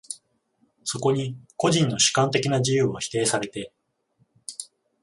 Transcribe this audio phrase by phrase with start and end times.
[0.83, 3.71] そこに個人の主観的な自由は否定されて、